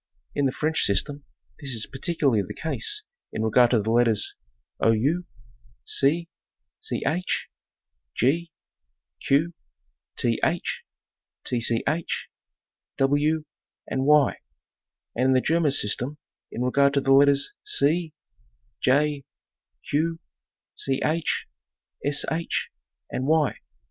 [0.33, 1.25] In the French system,
[1.59, 4.33] this is particularly the case in regard to the letters
[4.83, 5.25] ow, ¢,
[5.85, 7.49] ch,
[8.15, 8.51] g,
[9.19, 9.53] q,
[10.17, 10.39] th,
[11.45, 11.77] tch,
[12.97, 13.43] w
[13.85, 14.37] and y,
[15.15, 16.17] and in the German system
[16.51, 18.13] in regard to the letters Cg,
[19.83, 19.95] Ch,
[20.75, 21.21] shy
[23.11, 23.53] and a.